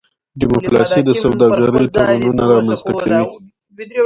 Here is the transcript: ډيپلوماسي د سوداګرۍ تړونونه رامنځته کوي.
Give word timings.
ډيپلوماسي 0.39 0.99
د 1.05 1.09
سوداګرۍ 1.23 1.85
تړونونه 1.95 2.43
رامنځته 2.51 2.91
کوي. 2.99 3.23